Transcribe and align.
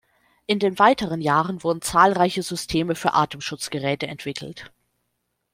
In 0.47 0.57
den 0.57 0.79
weiteren 0.79 1.21
Jahren 1.21 1.61
wurden 1.63 1.83
zahlreiche 1.83 2.41
Systeme 2.41 2.95
für 2.95 3.13
Atemschutzgeräte 3.13 4.07
entwickelt. 4.07 4.73